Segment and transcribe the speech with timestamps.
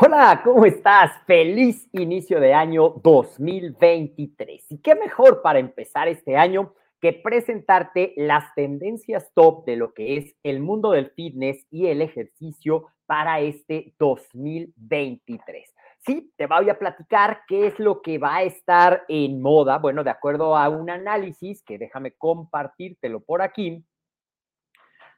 [0.00, 1.10] Hola, ¿cómo estás?
[1.26, 4.66] Feliz inicio de año 2023.
[4.70, 10.18] Y qué mejor para empezar este año que presentarte las tendencias top de lo que
[10.18, 15.74] es el mundo del fitness y el ejercicio para este 2023.
[16.06, 19.78] Sí, te voy a platicar qué es lo que va a estar en moda.
[19.78, 23.84] Bueno, de acuerdo a un análisis que déjame compartírtelo por aquí.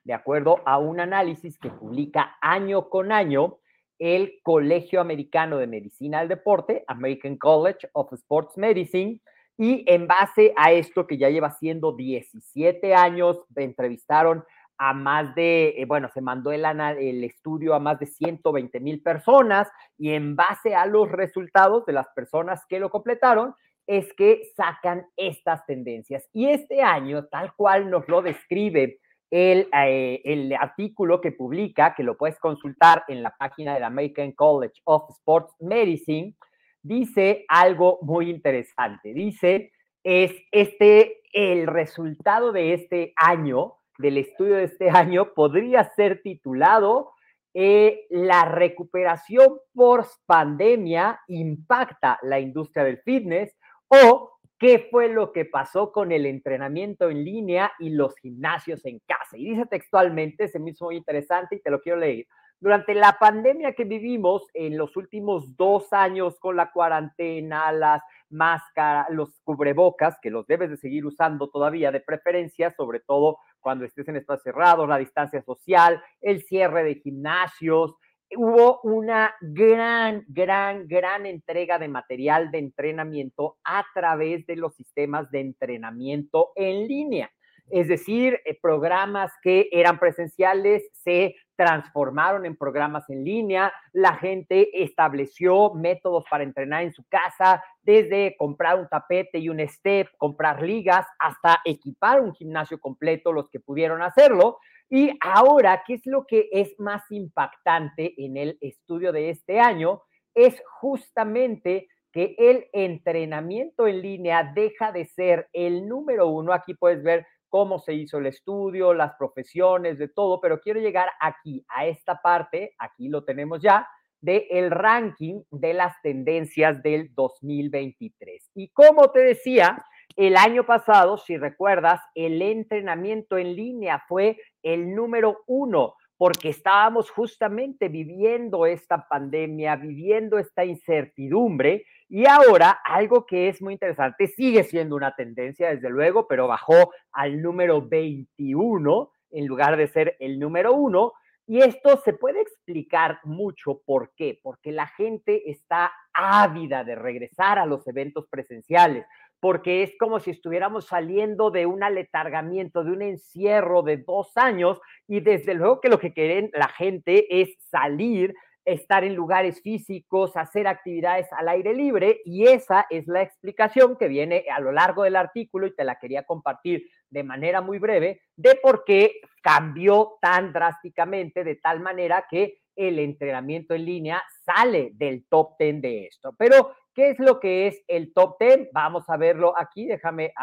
[0.05, 3.59] De acuerdo a un análisis que publica año con año
[4.01, 9.21] el Colegio Americano de Medicina del Deporte, American College of Sports Medicine,
[9.59, 14.43] y en base a esto que ya lleva siendo 17 años, entrevistaron
[14.79, 19.03] a más de, eh, bueno, se mandó el, el estudio a más de 120 mil
[19.03, 19.69] personas
[19.99, 23.55] y en base a los resultados de las personas que lo completaron,
[23.87, 26.27] es que sacan estas tendencias.
[26.33, 28.99] Y este año, tal cual nos lo describe
[29.31, 34.33] el, eh, el, artículo que publica, que lo puedes consultar en la página del American
[34.33, 36.35] College of Sports Medicine,
[36.83, 39.13] dice algo muy interesante.
[39.15, 46.23] Dice, es este, el resultado de este año, del estudio de este año, podría ser
[46.23, 47.13] titulado
[47.53, 53.55] eh, La recuperación post pandemia impacta la industria del fitness
[53.89, 59.01] o qué fue lo que pasó con el entrenamiento en línea y los gimnasios en
[59.01, 59.39] casa.
[59.39, 62.27] Y dice textualmente, se me hizo muy interesante y te lo quiero leer.
[62.61, 69.07] Durante la pandemia que vivimos en los últimos dos años con la cuarentena, las máscaras,
[69.09, 74.09] los cubrebocas, que los debes de seguir usando todavía de preferencia, sobre todo cuando estés
[74.09, 77.97] en espacios cerrados, la distancia social, el cierre de gimnasios,
[78.37, 85.31] hubo una gran, gran, gran entrega de material de entrenamiento a través de los sistemas
[85.31, 87.31] de entrenamiento en línea.
[87.71, 94.83] Es decir, eh, programas que eran presenciales se transformaron en programas en línea, la gente
[94.83, 100.63] estableció métodos para entrenar en su casa, desde comprar un tapete y un step, comprar
[100.63, 104.59] ligas, hasta equipar un gimnasio completo, los que pudieron hacerlo.
[104.91, 110.03] Y ahora, ¿qué es lo que es más impactante en el estudio de este año?
[110.35, 116.53] Es justamente que el entrenamiento en línea deja de ser el número uno.
[116.53, 121.09] Aquí puedes ver cómo se hizo el estudio, las profesiones, de todo, pero quiero llegar
[121.21, 123.87] aquí, a esta parte, aquí lo tenemos ya,
[124.21, 128.51] del el ranking de las tendencias del 2023.
[128.55, 129.85] Y como te decía,
[130.17, 137.11] el año pasado, si recuerdas, el entrenamiento en línea fue el número uno, porque estábamos
[137.11, 141.87] justamente viviendo esta pandemia, viviendo esta incertidumbre.
[142.09, 146.93] Y ahora, algo que es muy interesante, sigue siendo una tendencia, desde luego, pero bajó
[147.13, 151.13] al número 21 en lugar de ser el número uno.
[151.47, 157.59] Y esto se puede explicar mucho por qué, porque la gente está ávida de regresar
[157.59, 159.05] a los eventos presenciales,
[159.41, 164.81] porque es como si estuviéramos saliendo de un aletargamiento, de un encierro de dos años,
[165.09, 168.35] y desde luego que lo que quieren la gente es salir,
[168.67, 174.09] estar en lugares físicos, hacer actividades al aire libre, y esa es la explicación que
[174.09, 178.21] viene a lo largo del artículo y te la quería compartir de manera muy breve
[178.37, 184.91] de por qué cambió tan drásticamente de tal manera que el entrenamiento en línea sale
[184.95, 186.35] del top 10 de esto.
[186.39, 188.73] Pero, ¿qué es lo que es el top 10?
[188.75, 190.35] Vamos a verlo aquí, déjame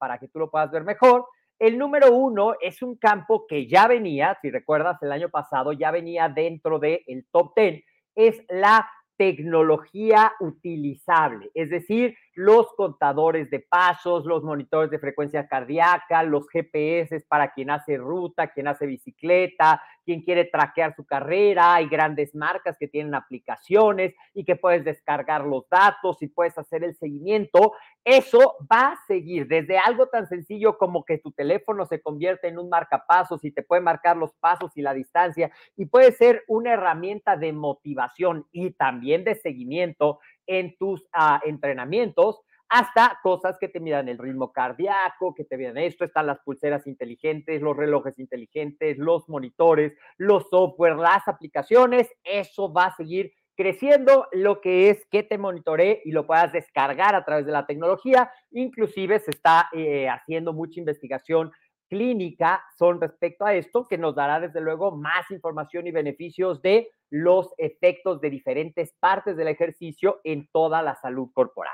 [0.00, 1.24] para que tú lo puedas ver mejor.
[1.56, 5.92] El número uno es un campo que ya venía, si recuerdas, el año pasado ya
[5.92, 7.84] venía dentro del top 10,
[8.16, 16.24] es la tecnología utilizable, es decir, los contadores de pasos, los monitores de frecuencia cardíaca,
[16.24, 21.74] los GPS para quien hace ruta, quien hace bicicleta, quien quiere traquear su carrera.
[21.74, 26.84] Hay grandes marcas que tienen aplicaciones y que puedes descargar los datos y puedes hacer
[26.84, 27.72] el seguimiento.
[28.04, 32.58] Eso va a seguir desde algo tan sencillo como que tu teléfono se convierte en
[32.58, 36.72] un marcapasos y te puede marcar los pasos y la distancia y puede ser una
[36.72, 43.80] herramienta de motivación y también de seguimiento en tus ah, entrenamientos, hasta cosas que te
[43.80, 48.98] midan el ritmo cardíaco, que te midan esto, están las pulseras inteligentes, los relojes inteligentes,
[48.98, 55.22] los monitores, los software, las aplicaciones, eso va a seguir creciendo lo que es que
[55.22, 58.30] te monitoree y lo puedas descargar a través de la tecnología.
[58.50, 61.52] Inclusive se está eh, haciendo mucha investigación
[61.88, 66.88] clínica son respecto a esto, que nos dará desde luego más información y beneficios de
[67.10, 71.72] los efectos de diferentes partes del ejercicio en toda la salud corporal.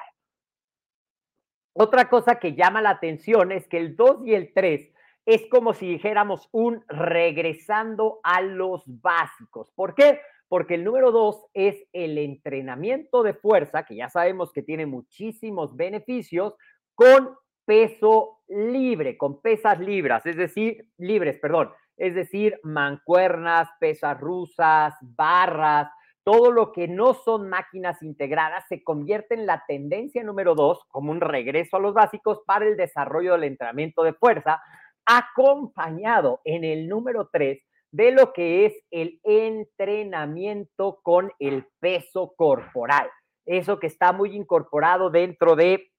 [1.73, 4.93] Otra cosa que llama la atención es que el 2 y el 3
[5.27, 9.71] es como si dijéramos un regresando a los básicos.
[9.75, 10.21] ¿Por qué?
[10.49, 15.77] Porque el número 2 es el entrenamiento de fuerza, que ya sabemos que tiene muchísimos
[15.77, 16.55] beneficios,
[16.95, 24.95] con peso libre, con pesas libras, es decir, libres, perdón, es decir, mancuernas, pesas rusas,
[25.01, 25.89] barras,
[26.31, 31.11] todo lo que no son máquinas integradas se convierte en la tendencia número dos, como
[31.11, 34.62] un regreso a los básicos para el desarrollo del entrenamiento de fuerza,
[35.05, 43.11] acompañado en el número tres de lo que es el entrenamiento con el peso corporal.
[43.44, 45.91] Eso que está muy incorporado dentro de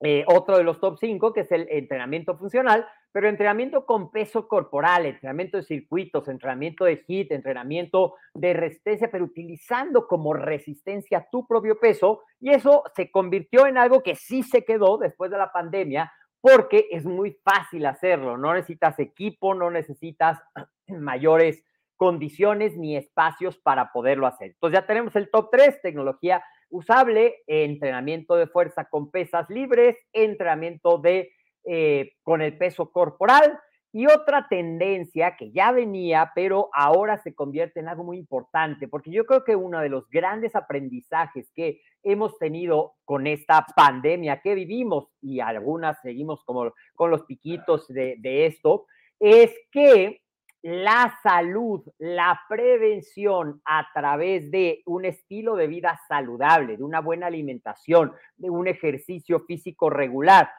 [0.00, 4.46] eh, otro de los top 5, que es el entrenamiento funcional, pero entrenamiento con peso
[4.46, 11.46] corporal, entrenamiento de circuitos, entrenamiento de HIT, entrenamiento de resistencia, pero utilizando como resistencia tu
[11.46, 15.52] propio peso, y eso se convirtió en algo que sí se quedó después de la
[15.52, 20.38] pandemia, porque es muy fácil hacerlo, no necesitas equipo, no necesitas
[20.86, 21.64] mayores
[21.96, 24.48] condiciones ni espacios para poderlo hacer.
[24.48, 30.98] Entonces ya tenemos el top 3, tecnología usable, entrenamiento de fuerza con pesas libres, entrenamiento
[30.98, 31.30] de
[31.66, 33.58] eh, con el peso corporal.
[33.92, 39.10] Y otra tendencia que ya venía, pero ahora se convierte en algo muy importante, porque
[39.10, 44.54] yo creo que uno de los grandes aprendizajes que hemos tenido con esta pandemia que
[44.54, 48.84] vivimos, y algunas seguimos como con los piquitos de, de esto,
[49.18, 50.20] es que
[50.60, 57.28] la salud, la prevención a través de un estilo de vida saludable, de una buena
[57.28, 60.50] alimentación, de un ejercicio físico regular,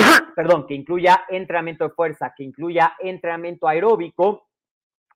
[0.36, 4.46] perdón, que incluya entrenamiento de fuerza, que incluya entrenamiento aeróbico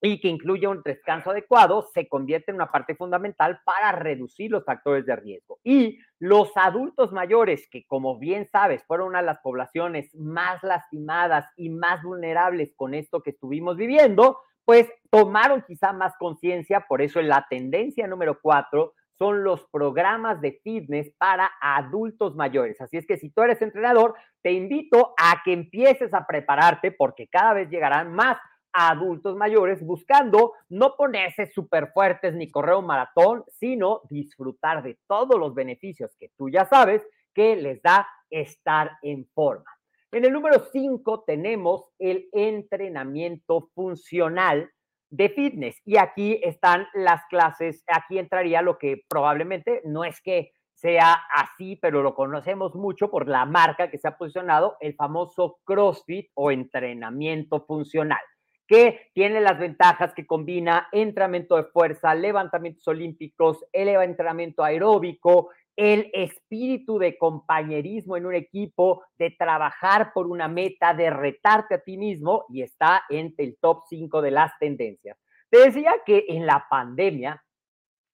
[0.01, 4.65] y que incluya un descanso adecuado, se convierte en una parte fundamental para reducir los
[4.65, 5.61] factores de riesgo.
[5.65, 11.47] Y los adultos mayores, que como bien sabes, fueron una de las poblaciones más lastimadas
[11.57, 17.23] y más vulnerables con esto que estuvimos viviendo, pues tomaron quizá más conciencia, por eso
[17.23, 22.81] la tendencia número cuatro son los programas de fitness para adultos mayores.
[22.81, 27.29] Así es que si tú eres entrenador, te invito a que empieces a prepararte porque
[27.29, 28.39] cada vez llegarán más
[28.73, 35.39] adultos mayores buscando no ponerse súper fuertes ni correr un maratón, sino disfrutar de todos
[35.39, 39.71] los beneficios que tú ya sabes que les da estar en forma.
[40.11, 44.71] En el número 5 tenemos el entrenamiento funcional
[45.15, 45.81] de fitness.
[45.85, 51.77] Y aquí están las clases, aquí entraría lo que probablemente no es que sea así,
[51.77, 56.51] pero lo conocemos mucho por la marca que se ha posicionado, el famoso CrossFit o
[56.51, 58.21] entrenamiento funcional,
[58.67, 66.11] que tiene las ventajas que combina entrenamiento de fuerza, levantamientos olímpicos, el entrenamiento aeróbico, el
[66.13, 71.97] espíritu de compañerismo en un equipo, de trabajar por una meta, de retarte a ti
[71.97, 75.19] mismo y está entre el top 5 de las tendencias.
[75.51, 77.43] Te decía que en la pandemia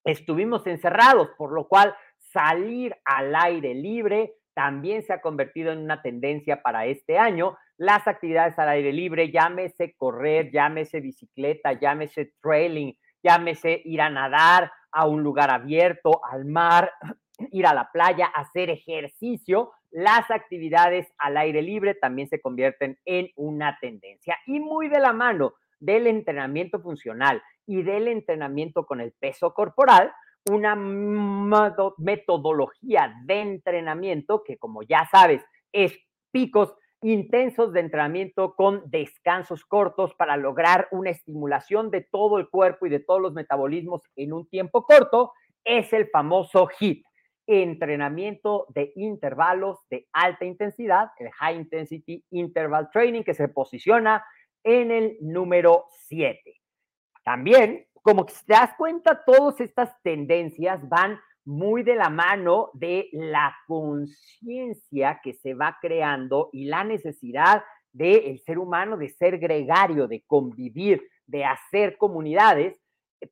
[0.05, 6.02] estuvimos encerrados, por lo cual salir al aire libre también se ha convertido en una
[6.02, 7.57] tendencia para este año.
[7.76, 14.71] Las actividades al aire libre, llámese correr, llámese bicicleta, llámese trailing, llámese ir a nadar
[14.93, 16.93] a un lugar abierto, al mar,
[17.52, 23.30] ir a la playa, hacer ejercicio, las actividades al aire libre también se convierten en
[23.37, 24.38] una tendencia.
[24.47, 30.12] Y muy de la mano del entrenamiento funcional y del entrenamiento con el peso corporal,
[30.49, 30.75] una
[31.99, 35.99] metodología de entrenamiento que, como ya sabes, es
[36.30, 42.87] picos intensos de entrenamiento con descansos cortos para lograr una estimulación de todo el cuerpo
[42.87, 45.33] y de todos los metabolismos en un tiempo corto,
[45.64, 47.04] es el famoso HIT,
[47.50, 54.25] entrenamiento de intervalos de alta intensidad, el High Intensity Interval Training, que se posiciona
[54.62, 56.40] en el número 7.
[57.25, 63.09] También, como que te das cuenta, todas estas tendencias van muy de la mano de
[63.12, 70.07] la conciencia que se va creando y la necesidad del ser humano de ser gregario,
[70.07, 72.78] de convivir, de hacer comunidades,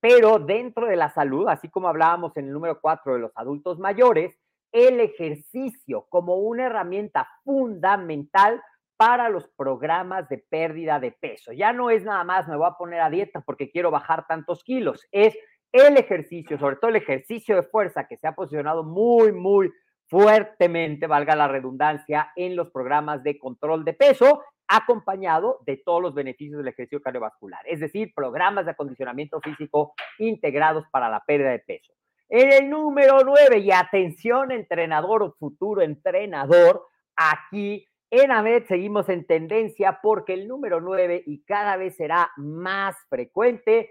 [0.01, 3.79] pero dentro de la salud, así como hablábamos en el número 4 de los adultos
[3.79, 4.39] mayores,
[4.73, 8.63] el ejercicio como una herramienta fundamental
[8.97, 11.53] para los programas de pérdida de peso.
[11.53, 14.63] Ya no es nada más me voy a poner a dieta porque quiero bajar tantos
[14.65, 15.37] kilos, es
[15.73, 19.71] el ejercicio, sobre todo el ejercicio de fuerza que se ha posicionado muy, muy
[20.07, 26.15] fuertemente, valga la redundancia, en los programas de control de peso, acompañado de todos los
[26.15, 31.61] beneficios del ejercicio cardiovascular, es decir, programas de acondicionamiento físico integrados para la pérdida de
[31.61, 31.93] peso.
[32.29, 39.27] En el número 9, y atención, entrenador o futuro entrenador, aquí en AMED seguimos en
[39.27, 43.91] tendencia porque el número 9 y cada vez será más frecuente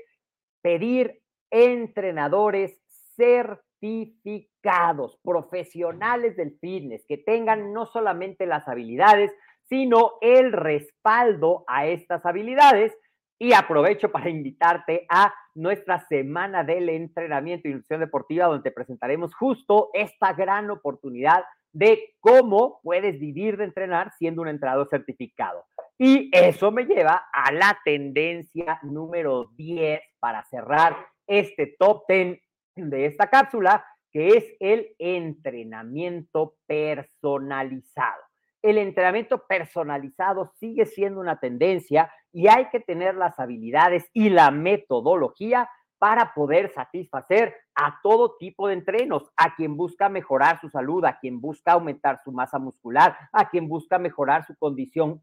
[0.62, 2.80] pedir entrenadores
[3.16, 9.32] certificados, profesionales del fitness, que tengan no solamente las habilidades,
[9.70, 12.96] sino el respaldo a estas habilidades.
[13.40, 19.36] Y aprovecho para invitarte a nuestra semana del entrenamiento y ilusión deportiva, donde te presentaremos
[19.36, 25.66] justo esta gran oportunidad de cómo puedes vivir de entrenar siendo un entrenador certificado.
[26.00, 30.96] Y eso me lleva a la tendencia número 10 para cerrar
[31.28, 32.40] este top 10
[32.76, 38.27] de esta cápsula, que es el entrenamiento personalizado.
[38.68, 44.52] El entrenamiento personalizado sigue siendo una tendencia y hay que tener las habilidades y la
[44.52, 45.70] metodología
[46.00, 51.18] para poder satisfacer a todo tipo de entrenos, a quien busca mejorar su salud, a
[51.18, 55.22] quien busca aumentar su masa muscular, a quien busca mejorar su condición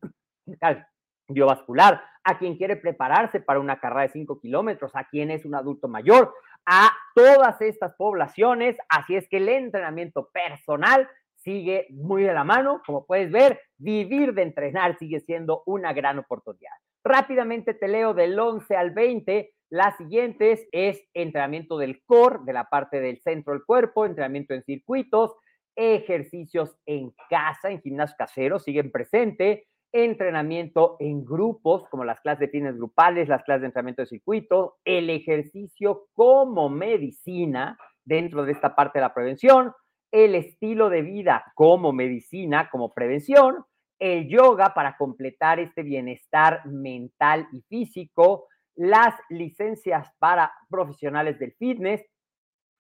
[1.29, 5.55] cardiovascular, a quien quiere prepararse para una carrera de 5 kilómetros, a quien es un
[5.55, 6.33] adulto mayor,
[6.65, 8.79] a todas estas poblaciones.
[8.89, 11.11] Así es que el entrenamiento personal
[11.45, 12.83] sigue muy de la mano.
[12.85, 16.73] Como puedes ver, vivir de entrenar sigue siendo una gran oportunidad.
[17.05, 19.53] Rápidamente te leo del 11 al 20.
[19.71, 24.65] Las siguientes es entrenamiento del core, de la parte del centro del cuerpo, entrenamiento en
[24.65, 25.37] circuitos,
[25.77, 32.49] ejercicios en casa, en gimnasio casero, siguen presente, entrenamiento en grupos, como las clases de
[32.49, 38.75] fines grupales, las clases de entrenamiento de circuito, el ejercicio como medicina dentro de esta
[38.75, 39.73] parte de la prevención,
[40.15, 43.65] el estilo de vida como medicina, como prevención,
[43.99, 52.01] el yoga para completar este bienestar mental y físico, las licencias para profesionales del fitness,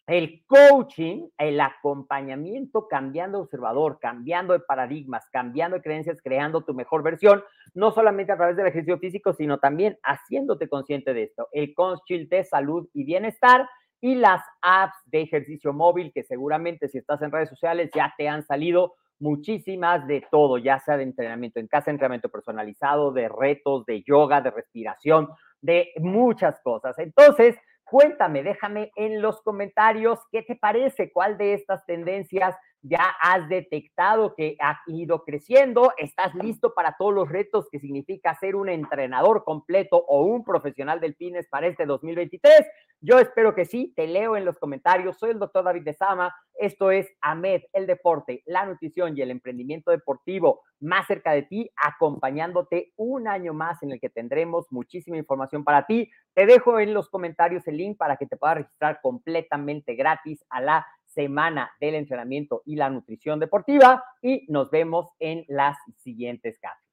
[0.06, 7.02] el coaching, el acompañamiento, cambiando observador, cambiando de paradigmas, cambiando de creencias, creando tu mejor
[7.02, 7.42] versión,
[7.74, 11.48] no solamente a través del ejercicio físico, sino también haciéndote consciente de esto.
[11.50, 13.68] El coaching de salud y bienestar
[14.04, 18.28] y las apps de ejercicio móvil, que seguramente si estás en redes sociales ya te
[18.28, 23.86] han salido muchísimas de todo, ya sea de entrenamiento en casa, entrenamiento personalizado, de retos,
[23.86, 25.30] de yoga, de respiración,
[25.62, 26.98] de muchas cosas.
[26.98, 27.56] Entonces,
[27.86, 32.56] Cuéntame, déjame en los comentarios qué te parece, cuál de estas tendencias
[32.86, 38.34] ya has detectado que ha ido creciendo, estás listo para todos los retos que significa
[38.34, 42.66] ser un entrenador completo o un profesional del fitness para este 2023.
[43.00, 45.18] Yo espero que sí, te leo en los comentarios.
[45.18, 46.34] Soy el doctor David de Sama.
[46.54, 51.70] Esto es AMED, el deporte, la nutrición y el emprendimiento deportivo más cerca de ti,
[51.76, 56.10] acompañándote un año más en el que tendremos muchísima información para ti.
[56.34, 60.60] Te dejo en los comentarios el link para que te puedas registrar completamente gratis a
[60.60, 66.83] la semana del entrenamiento y la nutrición deportiva y nos vemos en las siguientes cápsulas.